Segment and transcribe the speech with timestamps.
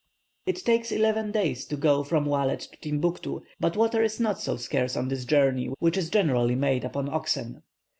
[0.47, 4.57] It takes eleven days to go from Walet to Timbuctoo, but water is not so
[4.57, 7.61] scarce on this journey, which is generally made upon oxen.